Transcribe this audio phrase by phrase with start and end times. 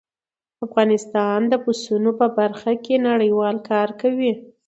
[0.65, 4.31] افغانستان د پسونو په برخه کې نړیوال کار کوي.